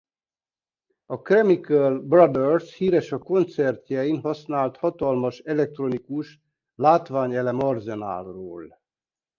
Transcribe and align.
A 1.05 1.15
Chemical 1.21 1.99
Brothers 1.99 2.73
híres 2.73 3.11
a 3.11 3.17
koncertjein 3.17 4.19
használt 4.21 4.77
hatalmas 4.77 5.39
elektronikus 5.39 6.39
látványelem-arzenálról. 6.75 8.79